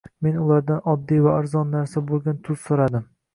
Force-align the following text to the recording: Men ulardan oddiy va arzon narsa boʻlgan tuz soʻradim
Men 0.27 0.37
ulardan 0.43 0.79
oddiy 0.93 1.21
va 1.27 1.35
arzon 1.41 1.69
narsa 1.75 2.03
boʻlgan 2.09 2.41
tuz 2.49 2.65
soʻradim 2.65 3.07